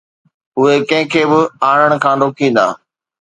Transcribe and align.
اهي 0.59 0.77
ڪنهن 0.89 1.09
کي 1.11 1.21
به 1.29 1.39
آڻڻ 1.69 1.89
کان 2.03 2.15
روڪيندا. 2.23 2.65